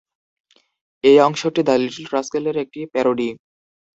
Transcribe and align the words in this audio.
এই 1.03 1.17
অংশটি 1.19 1.61
"the 1.63 1.75
little 1.81 2.05
rascal" 2.13 2.43
এর 2.49 2.57
একটি 2.63 2.79
প্যারোডি। 2.93 3.29